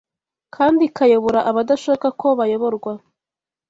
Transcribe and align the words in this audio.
kandi 0.55 0.81
ikayobora 0.89 1.39
abadashaka 1.49 2.07
ko 2.19 2.27
bayoborwa 2.39 2.91